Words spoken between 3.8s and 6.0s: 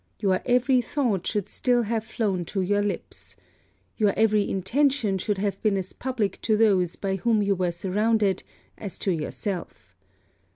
Your every intention should have been as